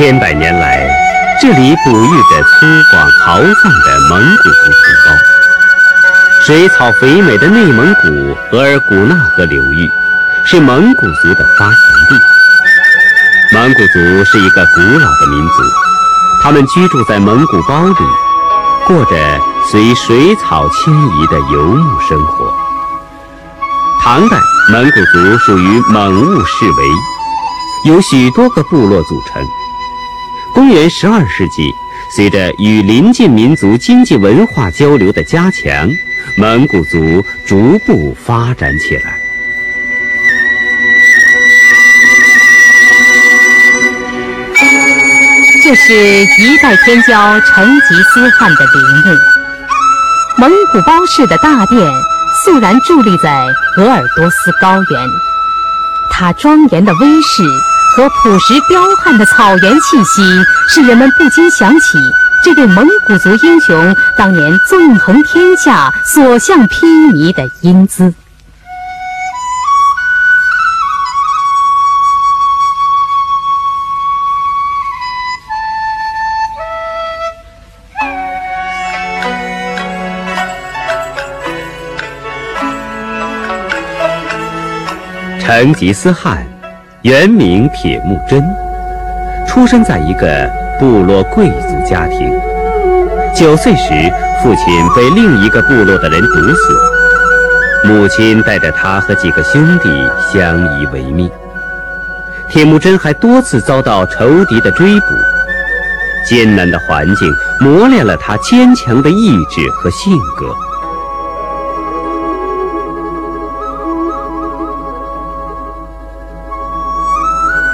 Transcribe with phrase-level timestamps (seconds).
[0.00, 0.88] 千百年来，
[1.42, 5.12] 这里哺育着粗犷豪放的蒙古族同胞。
[6.40, 8.08] 水草肥美的内蒙古
[8.50, 9.90] 额尔古纳河流域，
[10.46, 11.74] 是蒙古族的发祥
[12.08, 12.18] 地。
[13.52, 15.62] 蒙古族是一个古老的民族，
[16.42, 17.94] 他们居住在蒙古包里，
[18.86, 19.14] 过着
[19.70, 22.50] 随水草迁移的游牧生活。
[24.00, 24.38] 唐代，
[24.72, 29.44] 蒙古族属于蒙兀氏维，由许多个部落组成。
[30.52, 31.70] 公元十二世纪，
[32.14, 35.88] 随着与邻近民族经济文化交流的加强，
[36.36, 39.18] 蒙古族逐步发展起来。
[45.62, 45.94] 这是
[46.42, 49.18] 一代天骄成吉思汗的陵墓。
[50.38, 51.78] 蒙古包氏的大殿
[52.44, 55.08] 肃然伫立在鄂尔多斯高原，
[56.10, 57.44] 它庄严的威势。
[57.96, 60.22] 和朴实彪悍的草原气息，
[60.68, 61.98] 使人们不禁想起
[62.42, 68.14] 这位蒙古族英雄当年纵横天下、所向披靡的英姿。
[85.40, 86.49] 成吉思汗。
[87.02, 88.44] 原名铁木真，
[89.48, 92.30] 出生在一个部落贵族家庭。
[93.34, 93.88] 九岁时，
[94.42, 99.88] 父亲被另一个部落的人毒死，母亲带着他和几个兄弟
[100.30, 101.30] 相依为命。
[102.50, 105.06] 铁木真还多次遭到仇敌的追捕，
[106.28, 110.54] 艰难的环境磨练了他坚强的意志和性格。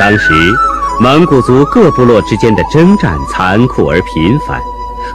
[0.08, 0.32] 当时，
[1.00, 4.60] 蒙古族各部落之间的征战残酷而频繁，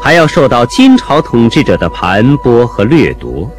[0.02, 3.50] 还要受到金朝统治者的盘剥和掠夺。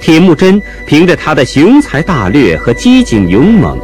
[0.00, 3.78] 铁木真凭着他的雄才大略和机警勇猛，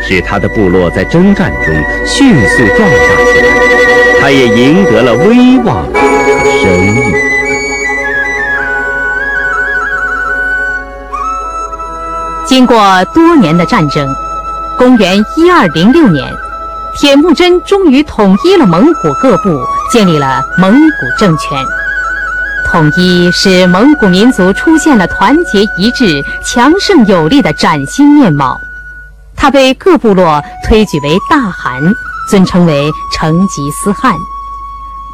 [0.00, 1.72] 使他的部落在征战中
[2.04, 6.00] 迅速壮大起来，他也赢得了威望和
[6.60, 7.14] 声誉。
[12.44, 14.04] 经过多年的战争。
[14.78, 16.32] 公元一二零六年，
[16.96, 21.58] 铁木真终于统一了蒙古各部，建立了蒙古政权。
[22.64, 28.56] 统一使蒙古民族出现了团结一致、强盛有力的崭新面貌。
[29.34, 31.82] 他被各部落推举为大汗，
[32.30, 34.14] 尊称为成吉思汗。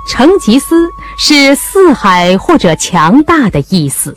[0.07, 4.15] 成吉思是四海或者强大的意思。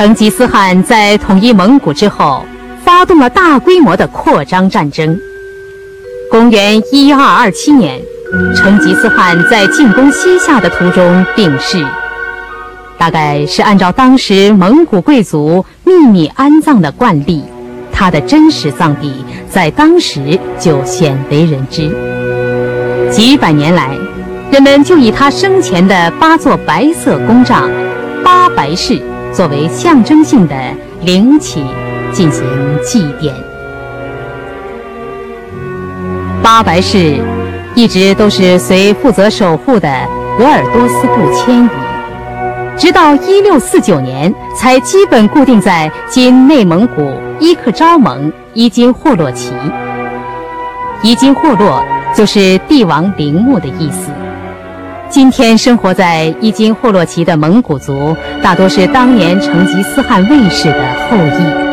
[0.00, 2.42] 成吉思汗在统一蒙古之后，
[2.82, 5.20] 发动了大规模的扩张战争。
[6.30, 8.00] 公元一二二七年，
[8.56, 11.86] 成吉思汗在进攻西夏的途中病逝，
[12.96, 17.44] 大概是按照当时蒙古贵族秘密安葬的惯例，
[17.92, 21.94] 他的真实葬地在当时就鲜为人知。
[23.12, 23.94] 几百年来，
[24.50, 27.68] 人们就以他生前的八座白色宫帐——
[28.24, 28.98] 八白室。
[29.32, 30.54] 作为象征性的
[31.02, 31.64] 陵寝
[32.12, 32.44] 进行
[32.82, 33.32] 祭奠。
[36.42, 37.18] 八白氏
[37.74, 39.88] 一直都是随负责守护的
[40.38, 41.70] 鄂尔多斯部迁移，
[42.76, 49.52] 直到一六四九年才基本固定在今内蒙古伊克昭盟伊金霍洛旗。
[51.02, 51.82] 伊金霍洛
[52.14, 54.10] 就是帝王陵墓的意思。
[55.10, 61.70] 今天生活在伊金霍洛旗的蒙古族，大多是当年成吉思汗卫士的后裔。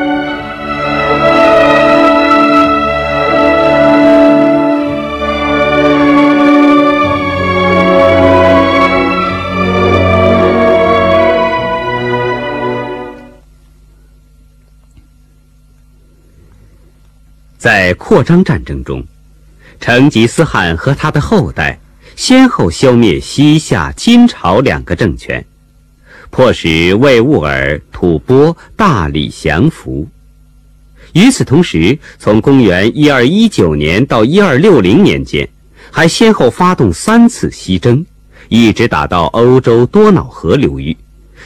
[17.60, 19.04] 在扩张战争中，
[19.80, 21.78] 成吉思汗和他的后代。
[22.18, 25.46] 先后消灭西夏、金朝两个政权，
[26.32, 30.08] 迫使魏兀儿、吐蕃大力降服。
[31.14, 35.48] 与此同时，从公元一二一九年到一二六零年间，
[35.92, 38.04] 还先后发动三次西征，
[38.50, 40.98] 一直打到欧洲多瑙河流域，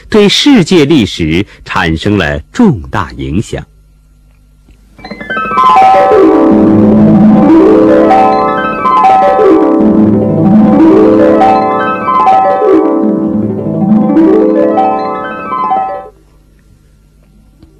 [0.08, 3.62] 对世界历史产生了重大影响。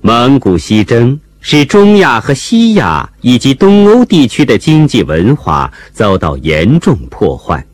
[0.04, 7.64] 蒙古西征使中亚和西亚以及东欧地区的经济文化遭到严重破坏。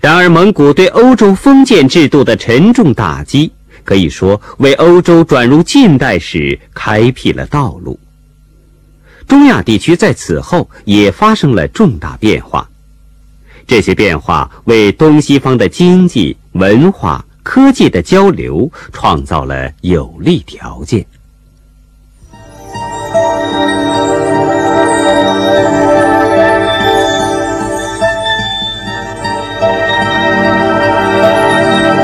[0.00, 3.50] 然而，蒙古对欧洲封建制度的沉重打击，
[3.82, 7.98] 可以说为欧洲转入近代史开辟了道路。
[9.26, 12.70] 中亚地区在此后也发生了重大变化，
[13.66, 21.02] 这些变化为东西方的经济、文化、科技的交流创造了有利条件。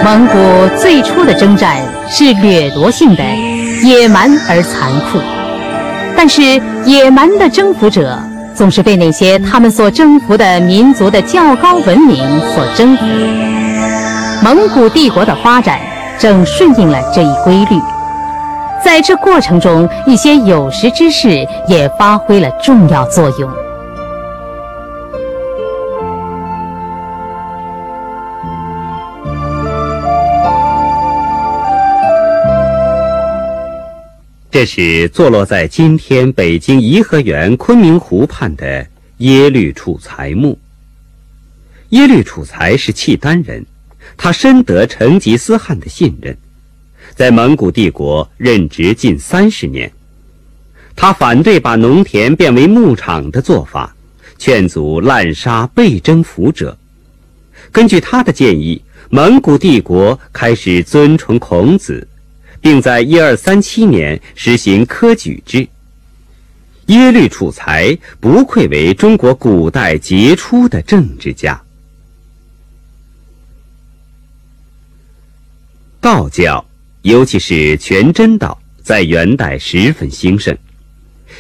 [0.03, 0.35] 蒙古
[0.79, 1.77] 最初的征战
[2.09, 3.23] 是掠夺性的、
[3.83, 5.19] 野蛮而残酷，
[6.17, 6.41] 但是
[6.87, 8.19] 野蛮的征服者
[8.55, 12.17] 总是被那些他们所征服的民族的较高文明
[12.55, 13.05] 所征服。
[14.43, 15.81] 蒙古帝国的发展
[16.19, 17.81] 正顺应了这一规律，
[18.85, 23.51] 在这过程中，一些有识之士也发挥了重要作用。
[34.51, 38.87] 这是坐落在今天北京颐和园昆明湖畔的
[39.19, 40.59] 耶律楚材墓。
[41.89, 43.67] 耶律楚材是契丹人，
[44.17, 46.37] 他深得成吉思汗的信任，
[47.15, 49.93] 在蒙古帝国任职近三十年。
[50.97, 53.95] 他反对把农田变为牧场的做法，
[54.39, 56.77] 劝阻滥杀被征服者。
[57.73, 62.09] 根据他的建议，蒙古帝国开始尊崇孔子。
[62.65, 65.69] 并在一二三七年实行科举制。
[66.87, 71.63] 耶律楚材不愧为中国古代杰出的政治家。
[76.05, 76.63] 道教，
[77.01, 80.55] 尤其是全真道，在元代十分兴盛，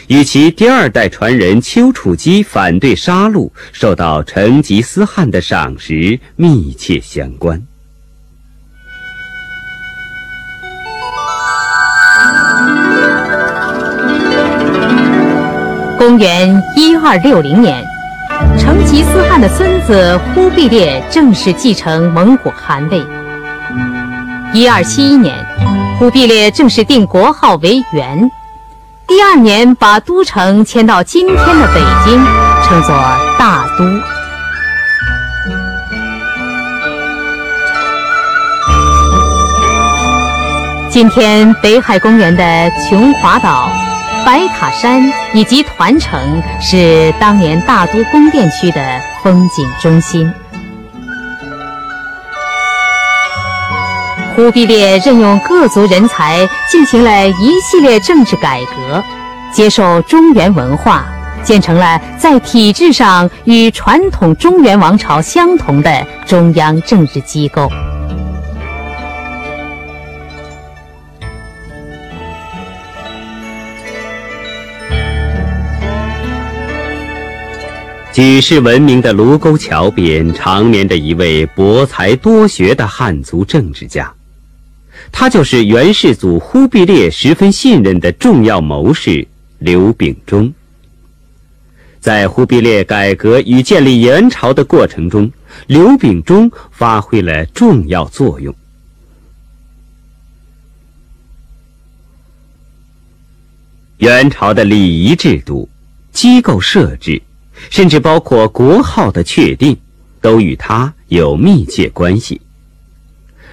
[0.09, 7.63] 与其第二代传人丘处机反对杀戮，受到成吉思汗的赏识密切相关。
[15.99, 17.85] 公元一二六零年，
[18.59, 23.05] 成吉思汗的孙子忽必烈正式继承蒙古汗位。
[24.55, 25.35] 一二七一年，
[25.99, 28.31] 忽必烈正式定国号为元。
[29.05, 32.25] 第二年，把都城迁到今天的北京，
[32.63, 32.97] 称作
[33.37, 33.85] 大都。
[40.89, 43.69] 今天北海公园的琼华岛。
[44.25, 45.03] 白塔山
[45.35, 48.81] 以及团城是当年大都宫殿区的
[49.23, 50.33] 风景中心。
[54.35, 59.03] 忽必烈任用各族人才，进行了一系列政治改革，
[59.53, 61.07] 接受中原文化，
[61.45, 67.71] 建成了在体制上与传统中原王朝相同的中央政治机构。
[78.13, 84.13] 举世闻名的卢沟桥边，长眠着一位博才多学的汉族政治家，
[85.17, 89.25] 他就是元世祖忽必烈十分信任的重要谋士
[89.61, 90.53] 刘秉忠。
[92.01, 95.31] 在忽必烈改革与建立元朝的过程中，
[95.69, 98.53] 刘秉忠发挥了重要作用。
[103.99, 105.69] 元朝的礼仪制度、
[106.13, 107.23] 机构设置。
[107.71, 109.77] 甚至包括国号的确定，
[110.21, 112.41] 都与他有密切关系。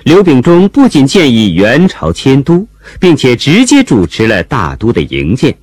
[0.03, 2.67] 刘秉忠不仅建议元朝迁都，
[3.00, 5.55] 并且直接主持了大都的营建。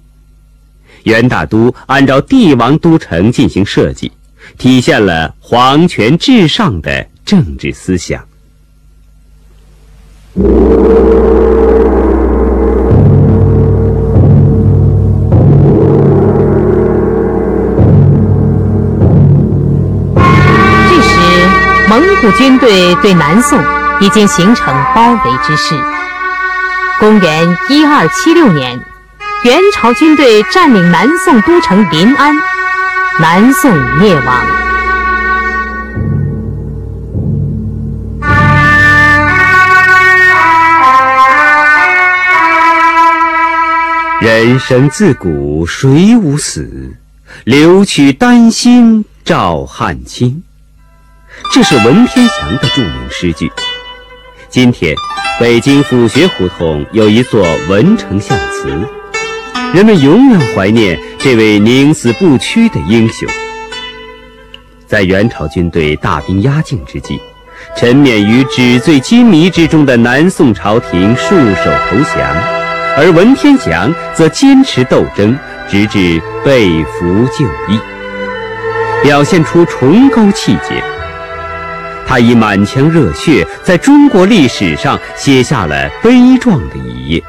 [1.02, 4.12] 元大都按照帝王都城进行设计，
[4.56, 8.24] 体现了皇权至上的政治思想。
[10.34, 10.40] 这
[21.02, 21.18] 时
[21.88, 23.58] 蒙古军队对南宋
[24.00, 25.78] 已经形成包围之势。
[27.00, 28.80] 公元一二七六年，
[29.44, 32.36] 元朝军队占领南宋都城临安，
[33.20, 34.46] 南宋灭亡。
[44.20, 46.96] 人生自古谁无死，
[47.44, 50.42] 留取丹心照汗青。
[51.52, 53.50] 这是文天祥的著名诗句。
[54.50, 54.96] 今天，
[55.38, 58.66] 北京府学胡同有一座文丞相祠。
[59.74, 63.28] 人们永远怀念这位宁死不屈的英雄。
[64.86, 67.20] 在元朝军队大兵压境之际，
[67.76, 72.26] 沉湎于纸醉金迷之中的南宋朝廷束手投降，
[72.96, 75.38] 而文天祥则坚持斗争，
[75.68, 77.78] 直至被俘就义，
[79.02, 80.82] 表现出崇高气节。
[82.08, 87.22] 他以满腔热血，在中国历史上写下了悲壮的一页。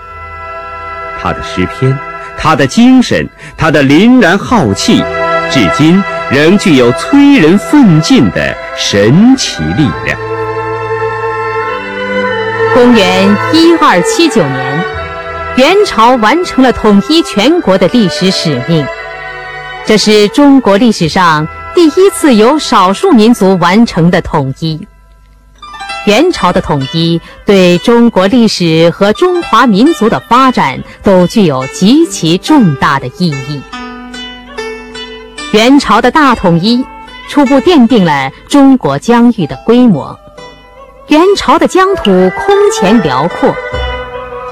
[1.22, 1.94] 他的诗篇，
[2.38, 5.04] 他的精神，他的凛然浩气，
[5.52, 10.18] 至今仍具有催人奋进的神奇力量。
[12.74, 14.86] 公元一二七九年，
[15.58, 18.86] 元朝完成了统一全国的历史使命，
[19.86, 21.46] 这是中国历史上。
[21.80, 24.86] 第一次由少数民族完成的统一，
[26.06, 33.62] 元朝的统一对中国历史和中华民族的发展都具有极其重大的意义。
[35.54, 36.84] 元朝的大统一
[37.30, 40.20] 初步奠定了中国疆域的规模。
[41.08, 43.56] 元朝的疆土空前辽阔，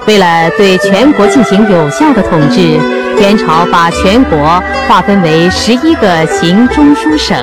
[0.06, 2.80] 为了对全国进行有效的统治。
[3.20, 7.36] 元朝把全国划分为十一个行中书省，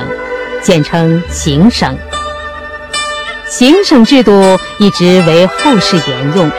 [0.61, 1.95] 简称行省。
[3.47, 4.31] 行省制度
[4.79, 6.49] 一直为后世沿用。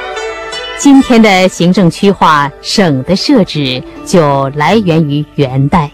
[0.79, 5.91] 今天的行政区划、省的设置就来源于元代。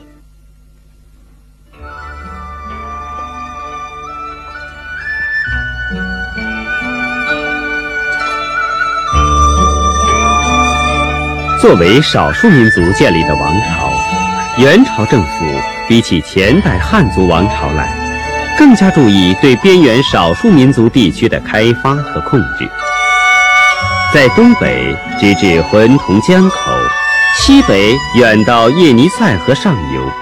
[11.63, 13.93] 作为少数民族建立的王朝，
[14.59, 15.29] 元朝政府
[15.89, 17.89] 比起前代汉族王朝来，
[18.59, 22.69] 更加注意对边缘少数民族地区的开发和控制。
[24.13, 26.57] 在东北直至浑同江口，
[27.39, 30.13] 西北远到叶尼塞河上游，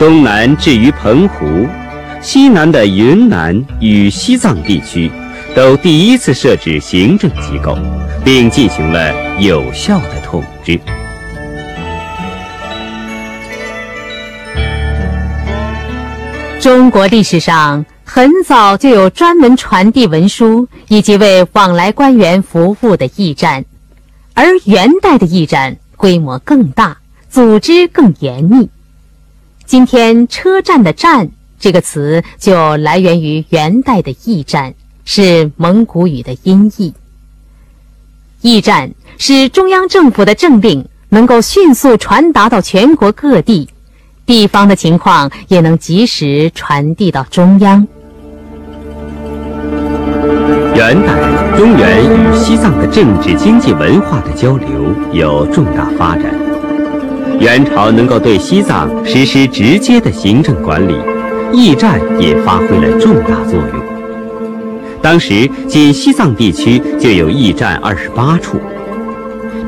[0.00, 1.64] 东南至于澎湖，
[2.20, 5.08] 西南的云南与西藏地区，
[5.54, 7.78] 都第一次设置行政机构，
[8.24, 10.21] 并进行了有效的。
[16.60, 23.64] 中国历史上很早就有专门传递文书以及为往来官员服务的驿站，
[24.34, 28.70] 而元代的驿站规模更大，组织更严密。
[29.66, 36.94] 今天“车站”的“站”这个词就来源于元代的驿站，是蒙古语的音译。
[38.42, 38.90] 驿站。
[39.18, 43.68] 使中央政府的政令能够迅速传达到全国各地，
[44.26, 47.86] 地方的情况也能及时传递到中央。
[50.74, 54.68] 元代，中原与西藏的政治、经济、文化的交流
[55.12, 56.34] 有重大发展。
[57.38, 60.96] 元朝能够对西藏实施直接的行政管理，
[61.52, 63.81] 驿站也发挥了重大作用。
[65.02, 68.60] 当时，仅西藏地区就有驿站二十八处。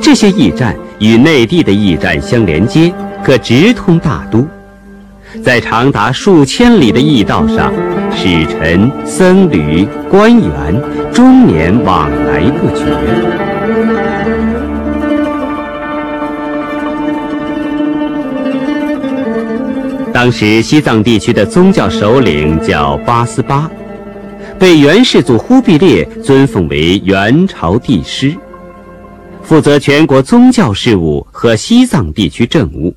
[0.00, 2.92] 这些驿站与内地的驿站相连接，
[3.24, 4.46] 可直通大都。
[5.42, 7.72] 在长达数千里的驿道上，
[8.14, 10.80] 使臣、僧侣、官员
[11.12, 12.84] 终年往来不绝。
[20.12, 23.68] 当时西藏地区的宗教首领叫八思巴，
[24.64, 28.34] 被元世祖忽必烈尊奉为元朝帝师。
[29.42, 32.96] 负责全国宗教事务和西藏地区政务，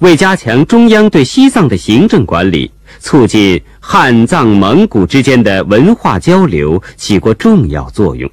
[0.00, 2.68] 为加强中央对西藏的行政管理，
[2.98, 8.28] 促进汉藏蒙古之间的文化交流起过重要作用。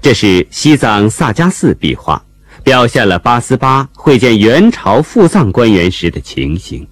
[0.00, 2.24] 这是西藏萨迦寺壁画，
[2.64, 6.86] 表现了八思巴会见元朝赴藏官员时的情形。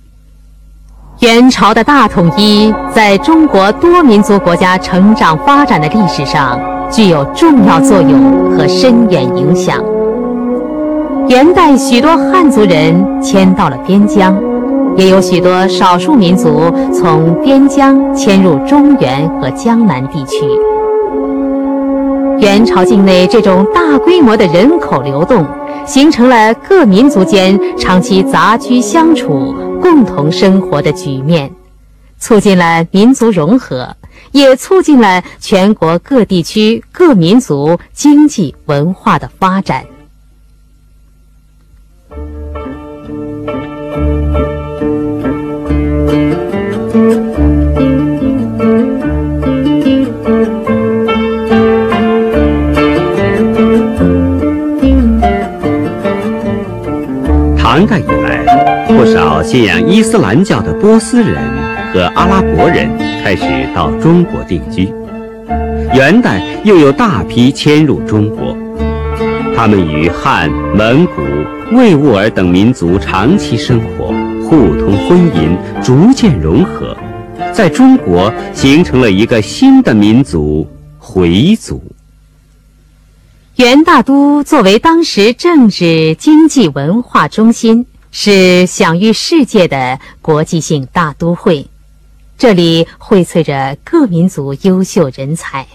[1.20, 6.60] 元朝的大统一，在中国多民族国家成长发展的历史上。
[6.90, 9.76] 具有重要作用和深远影响。
[11.28, 14.34] 元代许多汉族人迁到了边疆，
[14.96, 20.46] 也有许多少数民族从边疆迁入中原和江南地区。
[22.38, 25.44] 元朝境内这种大规模的人口流动，
[25.84, 31.50] 形成了各民族间长期杂居相处、共同生活的局面，
[32.18, 33.96] 促进了民族融合。
[34.32, 39.86] 也促进了全国各地区各民族经济文化的发展。
[57.56, 58.27] 唐代以来，
[58.88, 61.36] 不少信仰伊斯兰教的波斯人
[61.92, 62.90] 和阿拉伯人
[63.22, 64.90] 开始到中国定居。
[65.94, 68.56] 元代又有大批迁入中国，
[69.54, 71.22] 他们与汉、蒙古、
[71.76, 74.06] 维吾尔等民族长期生活，
[74.48, 76.96] 互通婚姻，逐渐融合，
[77.52, 80.66] 在中国形成了一个新的民族——
[80.98, 81.82] 回族。
[83.56, 91.68] 元大都作为当时政治、经济、文化中心，是享誉世界的国际性大都会。
[92.36, 95.66] 这里荟萃着各民族优秀人才。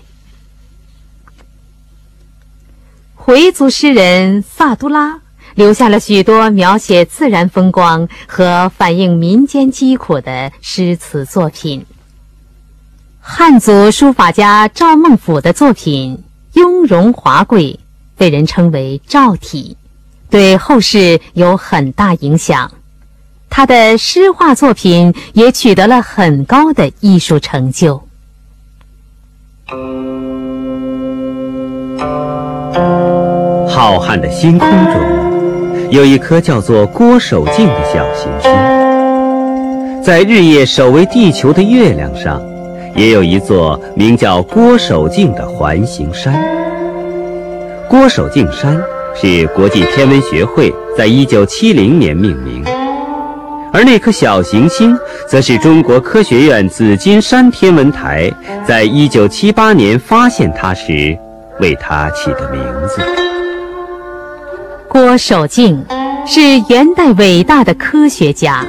[3.16, 5.22] 回族诗人萨都拉
[5.56, 11.86] 留下了许多描写自然风光和反映民间疾苦的诗词作品。
[13.20, 16.24] 汉族书法家赵孟俯的作品。
[16.54, 17.80] 雍容华贵，
[18.16, 19.76] 被人称为赵体，
[20.34, 22.72] 对后世有很大影响。
[23.52, 28.02] 他的诗画作品也取得了很高的艺术成就。
[33.70, 42.42] 浩瀚的星空中，有一颗叫做郭守敬的小行星，在日夜守卫地球的月亮上。
[42.96, 46.44] 也有一座名叫郭守敬的环形山。
[47.88, 48.80] 郭守敬山
[49.16, 52.64] 是国际天文学会在一九七零年命名，
[53.72, 54.98] 而那颗小行星，
[55.28, 58.32] 则是中国科学院紫金山天文台
[58.68, 61.18] 在一九七八年发现它时，
[61.60, 63.02] 为它起的名字。
[64.90, 65.84] 郭守敬
[66.26, 68.66] 是元代伟大的科学家。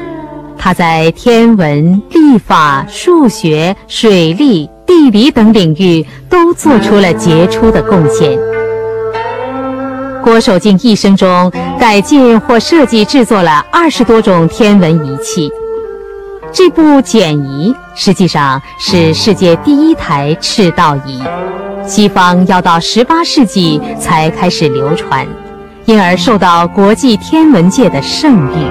[0.56, 8.38] 他在天文、历法、数学、水利、地理等领域都做出了杰出的贡献。
[10.24, 15.50] 郭守敬一生中改进或设计制作了二十多种天文仪器。
[16.50, 21.22] 这部简仪实际上是世界第一台赤道仪，
[21.86, 25.26] 西方要到十八世纪才开始流传，
[25.84, 28.66] 因而受到国际天文界的盛誉。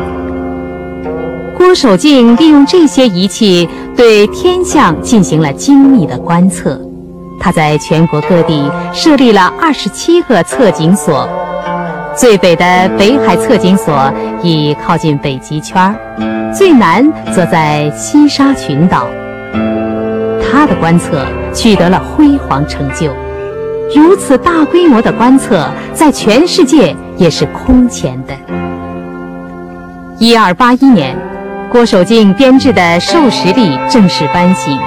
[1.55, 6.81] 郭守敬利用这些仪器对天象进行了精密的观测。
[7.43, 11.27] 他在全国各地设立了二十七个测景所，
[12.15, 15.93] 最北的北海测景所已靠近北极圈，
[16.55, 19.05] 最南则在西沙群岛。
[20.41, 23.11] 他的观测取得了辉煌成就，
[23.93, 28.33] 如此大规模的观测在全世界也是空前的。
[30.17, 31.13] 一二八一年。
[31.73, 34.79] 郭守敬编制的授时历正式颁行，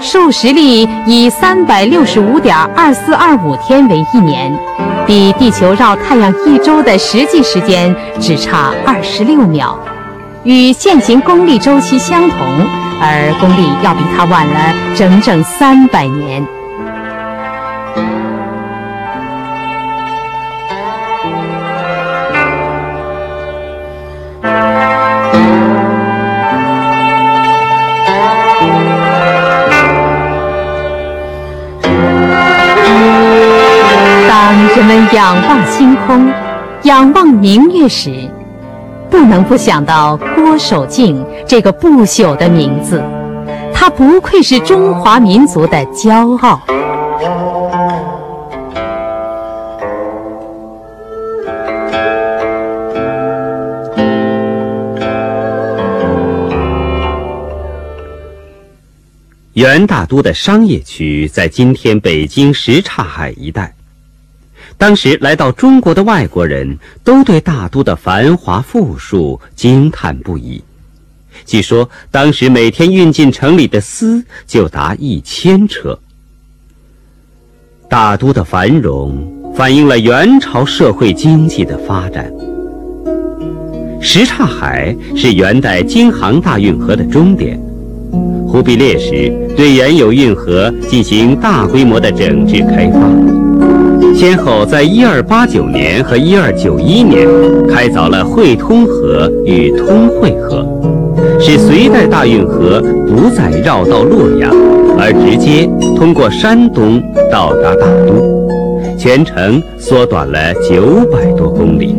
[0.00, 4.52] 数十例以三百六十五点二四二五天为一年，
[5.06, 9.78] 比地球绕太阳一周的实际时间只差二十六秒，
[10.44, 12.38] 与现行公历周期相同，
[13.00, 16.46] 而公历要比它晚了整整三百年。
[35.16, 36.30] 仰望星空，
[36.82, 38.30] 仰望明月时，
[39.08, 43.02] 不能不想到郭守敬这个不朽的名字。
[43.72, 46.60] 他不愧是中华民族的骄傲。
[59.54, 63.72] 元大都的商业区在今天北京什刹海一带。
[64.78, 70.62] 当时来到中国的外国人都对大都的繁华富庶惊叹不已。
[71.44, 75.98] 据说当时每天运进城里的丝就达一千车。
[77.88, 79.16] 大都的繁荣
[79.54, 82.30] 反映了元朝社会经济的发展。
[84.00, 87.58] 什刹海是元代京杭大运河的终点。
[88.46, 93.45] 忽必烈时对原有运河进行大规模的整治开发。
[94.14, 97.28] 先后在一二八九年和一二九一年
[97.68, 100.66] 开凿了会通河与通惠河，
[101.38, 104.50] 使隋代大运河不再绕道洛阳，
[104.98, 108.48] 而直接通过山东到达大都，
[108.98, 111.94] 全程缩短了九百多公里。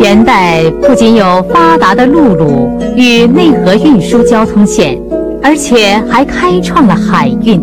[0.00, 4.98] 元代不仅有发达的陆路与内河运输交通线，
[5.42, 7.60] 而且还开创了海运。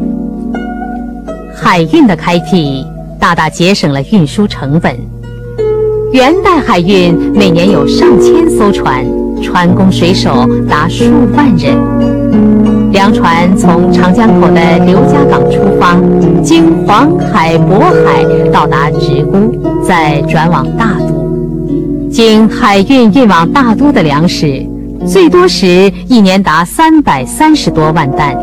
[1.70, 2.82] 海运的开辟
[3.20, 4.96] 大大节省了运输成本。
[6.14, 9.06] 元代海运每年有上千艘船，
[9.44, 11.04] 船工水手达数
[11.36, 11.76] 万人。
[12.94, 15.98] 粮船从长江口的刘家港出发，
[16.42, 19.54] 经黄海、渤海到达直沽，
[19.86, 22.10] 再转往大都。
[22.10, 24.66] 经海运运往大都的粮食，
[25.06, 28.34] 最多时一年达三百三十多万担。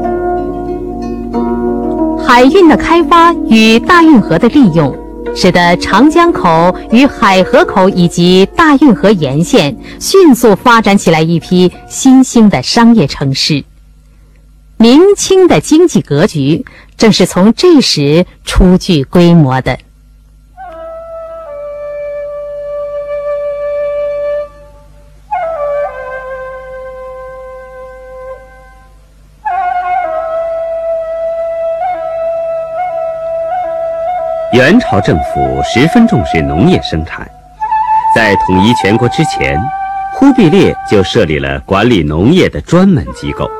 [2.35, 4.93] 海运的开发与大运河的利用。
[5.37, 13.63] 使得长江口与海河口以及大运河沿线迅速发展起来一批新兴的商业城市。
[14.79, 16.65] 明清的经济格局
[16.97, 19.79] 正是从这时初具规模的。
[34.55, 37.29] 元朝政府十分重视农业生产，
[38.15, 39.61] 在统一全国之前，
[40.13, 43.51] 忽必烈就设立了管理农业的专门机构。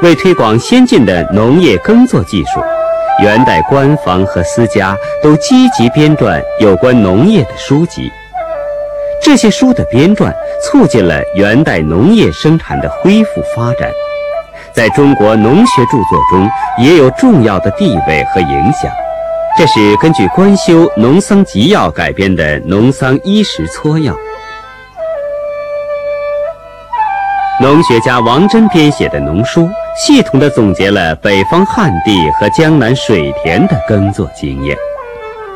[0.00, 2.64] 为推广先进的农业耕作技术，
[3.22, 8.10] 元代官方和私家都积极编撰有关农业的书籍。
[9.20, 10.32] 这些书的编撰，
[10.64, 13.90] 促进了元代农业生产的恢复发展，
[14.72, 18.90] 在中国农学著作中也有重要的地位和影响。
[19.54, 24.14] 这是根据官修《农桑集要》改编的《农桑衣食撮要》。
[27.60, 34.74] 农学家王珍编写的农书，系统地总结了北方旱地和江南水田的耕作经验。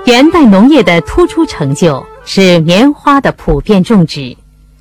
[0.04, 4.36] 元代农业的突出成就是棉花的普遍种植。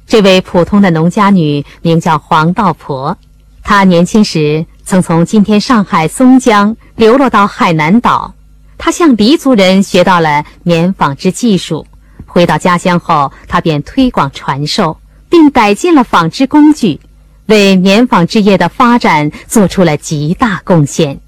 [0.06, 3.18] 这位普通的农家女名叫黄道婆，
[3.64, 8.34] 她年轻时曾从今天上海松江流落到海南岛。
[8.78, 11.86] 他向黎族人学到了棉纺织技术，
[12.26, 14.98] 回到家乡后，他便推广传授，
[15.30, 17.00] 并改进了纺织工具，
[17.48, 21.20] 为棉纺织业的发展做出了极大贡献。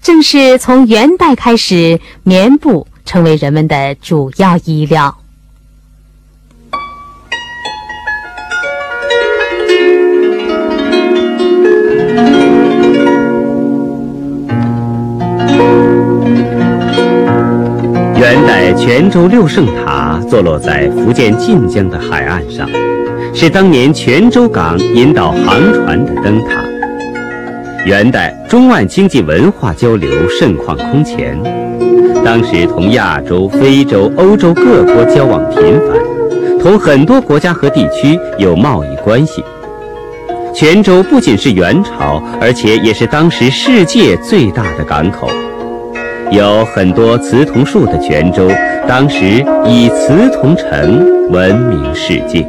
[0.00, 5.16] 正是从元代开始，棉布成为人们的主要衣料。
[18.88, 22.66] 泉州六圣塔坐落在福建晋江的海岸上，
[23.34, 26.64] 是当年泉州港引导航船的灯塔。
[27.84, 31.38] 元代中外经济文化交流盛况空前，
[32.24, 39.44] 当时同亚洲、非洲、欧洲各国交往频繁，同很多国家和地区有贸易关系。
[40.54, 45.28] 泉州不仅是元朝，而且也是当时世界最大的港口。
[46.30, 48.46] 有很多瓷桐树的泉州，
[48.86, 52.42] 当时以瓷桐城闻名世界。《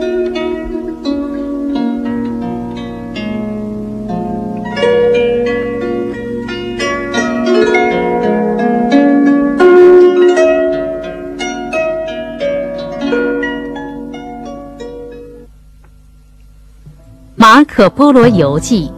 [17.38, 18.92] 马可波罗游记》。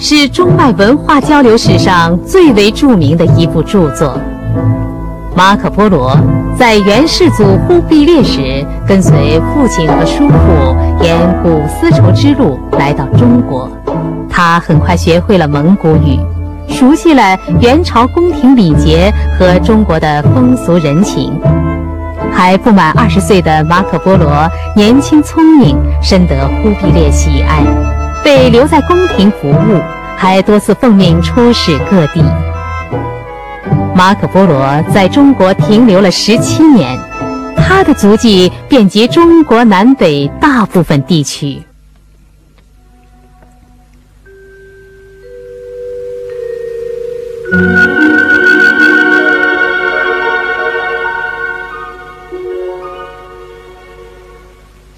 [0.00, 4.16] 是中外文化交流史上最为著名的一部著作。
[5.36, 6.16] 马可·波罗
[6.58, 13.70] 在元世祖忽必烈时，跟随父亲和叔父沿古丝绸之路来到中国。
[14.28, 16.18] 他很快学会了蒙古语，
[16.68, 21.38] 熟悉了元朝宫廷礼节和中国的风俗人情。
[22.32, 27.62] 还不满二十岁的马可·波罗年轻聪明，深得忽必烈喜爱。
[28.24, 29.80] 被留在宫廷服务，
[30.16, 32.22] 还多次奉命出使各地。
[33.98, 36.96] 马可·波罗在中国停留了十七年，
[37.56, 41.60] 他的足迹遍及中国南北大部分地区。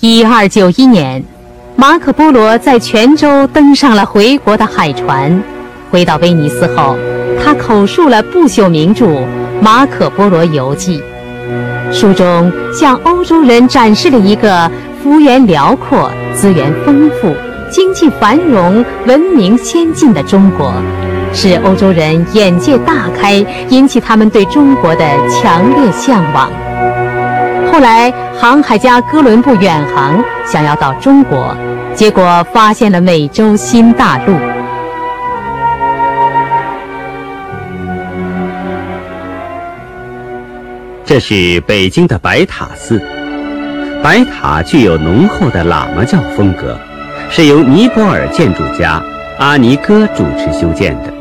[0.00, 1.24] 一二九一年。
[1.74, 5.42] 马可·波罗在泉州登上了回国的海船，
[5.90, 6.94] 回到威尼斯后，
[7.42, 9.06] 他口述了不朽名著
[9.60, 11.02] 《马可·波罗游记》，
[11.92, 14.70] 书中向欧洲人展示了一个
[15.02, 17.34] 幅员辽阔、资源丰富、
[17.70, 20.72] 经济繁荣、文明先进的中国，
[21.32, 26.50] 使欧洲人眼界大开，引起他们对中国的强烈向往。
[27.72, 31.56] 后来，航海家哥伦布远航，想要到中国。
[31.94, 34.34] 结果发现了美洲新大陆。
[41.20, 43.00] 是北京的白塔寺。
[44.02, 46.76] 白塔具有浓厚的喇嘛教风格，
[47.30, 49.02] 是由尼泊尔建筑家
[49.38, 51.12] 阿尼哥主持修建的。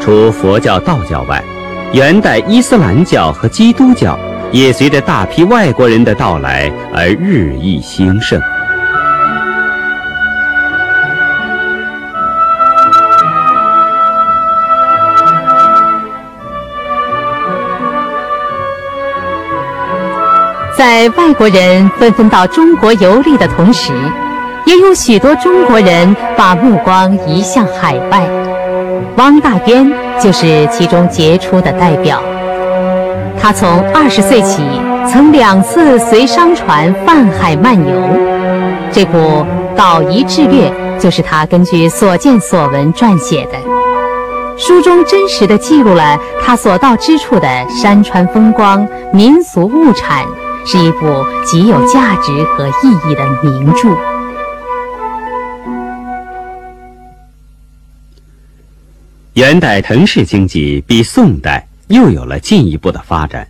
[0.00, 1.44] 除佛教、道教外，
[1.92, 4.18] 元代伊斯兰教和基督教
[4.50, 8.40] 也随着大批外国人的到来而日益兴盛。
[20.78, 23.92] 在外国人纷纷到中国游历的同时，
[24.64, 28.24] 也有许多中国人把目光移向海外。
[29.16, 32.22] 汪大渊就是其中杰出的代表。
[33.40, 34.62] 他从二十岁起，
[35.10, 37.92] 曾两次随商船泛海漫游。
[38.92, 39.18] 这部
[39.74, 43.58] 《岛夷志略》就是他根据所见所闻撰写的。
[44.56, 50.24] 书中真实地记录了他所到之处的山川风光、民俗物产。
[50.70, 53.88] 是一部极有价值和意义的名著。
[59.32, 63.48] 元代城市经济比宋代又有了进一步的发展，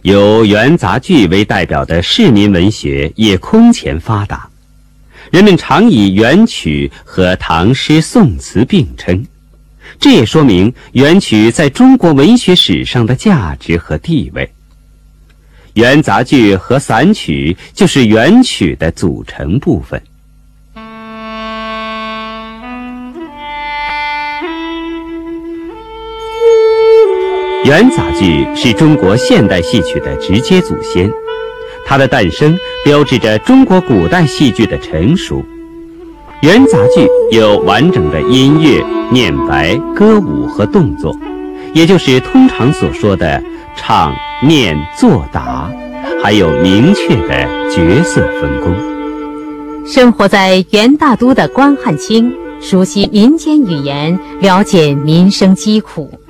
[0.00, 4.48] 有元杂剧为代表的市民文学也空前发达，
[5.30, 9.22] 人们常以元曲和唐诗宋词并称，
[10.00, 14.50] 这也说明元曲在中国文学史上的价值和地位。
[15.76, 20.00] 元杂剧和散曲就是元曲的组成部分。
[27.66, 31.10] 元杂剧是中国现代戏曲的直接祖先，
[31.84, 35.44] 它的诞生标志着中国古代戏剧的成熟。
[36.40, 41.14] 元杂剧有完整的音乐、念白、歌舞和动作，
[41.74, 43.42] 也就是通常所说的
[43.76, 44.14] 唱。
[44.42, 45.72] 念作答，
[46.22, 48.76] 还有明确的角色分工。
[49.86, 56.20] 生活在元大都的关汉卿，熟悉民间语言，了解民生疾苦。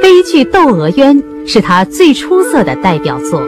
[0.00, 3.42] 悲剧《窦娥冤》是他最出色的代表作。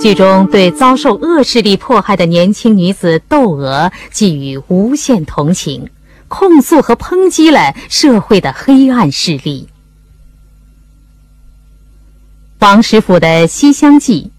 [0.00, 5.88] 剧中对遭受恶势力迫害的年轻女子窦娥寄予无限同情，
[6.26, 9.68] 控诉和抨击了社会的黑暗势力。
[12.60, 14.32] 王实甫的《西厢记》，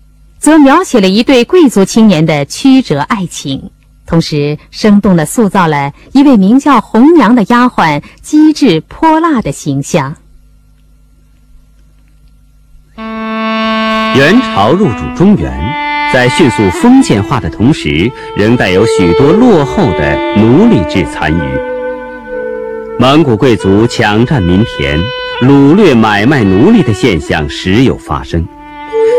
[0.43, 3.71] 则描写了一对贵族青年的曲折爱情，
[4.05, 10.17] 同时生动地塑造了一位名叫红娘的丫鬟机智泼辣的形象。
[12.97, 15.49] 元朝入主中原，
[16.13, 22.99] 在迅速封建化的同时，仍带有许多落后的奴隶制残余。
[22.99, 24.99] 蒙古贵族抢占民田。
[25.41, 28.45] 掳掠、买卖奴隶的现象时有发生，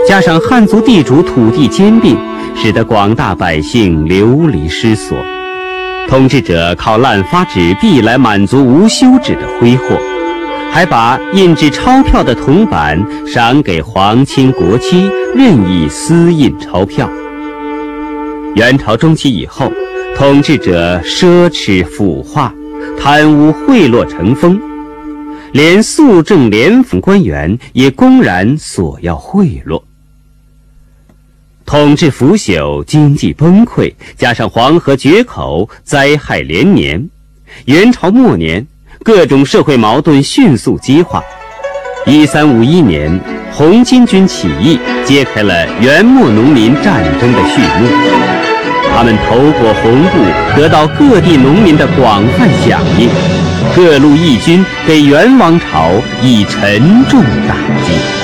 [0.06, 2.14] 加上汉族地主土地兼并，
[2.54, 5.16] 使得广大百姓流离失所。
[6.08, 9.98] 统治者靠滥发纸币来满足无休止的挥霍，
[10.70, 17.08] 还把印制钞票的铜板赏给皇亲国戚，任意私印钞票。
[18.56, 19.72] 元朝中期以后，
[20.14, 22.52] 统治者奢侈腐化，
[23.00, 24.60] 贪污贿赂成风。
[25.52, 29.82] 连肃正廉府官员也公然索要贿赂，
[31.66, 37.08] 统治腐朽，经济崩溃，加上黄河决口，灾害连年。
[37.64, 38.64] 元朝末年，
[39.02, 41.20] 各种社会矛盾迅速激化。
[42.06, 43.20] 一三五一年，
[43.52, 47.88] 红巾军起义揭开了元末农民战争的序幕。
[48.92, 53.49] 他们头裹红布，得到各地农民的广泛响应。
[53.74, 55.90] 各路义军给元王朝
[56.22, 58.19] 以沉重打击。